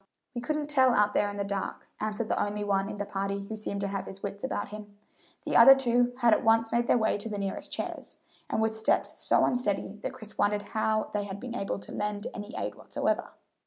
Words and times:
"We 0.33 0.41
couldn't 0.41 0.65
tell 0.65 0.95
out 0.95 1.13
there 1.13 1.29
in 1.29 1.37
the 1.37 1.43
dark," 1.43 1.87
answered 1.99 2.27
the 2.27 2.43
only 2.43 2.63
one 2.63 2.89
in 2.89 2.97
the 2.97 3.05
party 3.05 3.41
who 3.43 3.55
seemed 3.55 3.81
to 3.81 3.87
have 3.89 4.07
his 4.07 4.23
wits 4.23 4.43
about 4.43 4.69
him. 4.69 4.97
The 5.45 5.55
other 5.55 5.75
two 5.75 6.13
had 6.21 6.33
at 6.33 6.43
once 6.43 6.71
made 6.71 6.87
their 6.87 6.97
way 6.97 7.19
to 7.19 7.29
the 7.29 7.37
nearest 7.37 7.71
chairs, 7.71 8.17
and 8.49 8.63
with 8.63 8.75
steps 8.75 9.19
so 9.19 9.45
unsteady 9.45 9.99
that 10.01 10.13
Chris 10.13 10.39
wondered 10.39 10.63
how 10.73 11.11
they 11.13 11.25
had 11.25 11.39
been 11.39 11.53
able 11.55 11.77
to 11.77 11.91
lend 11.91 12.25
any 12.33 12.51
aid 12.57 12.73
whatsoever. 12.73 13.33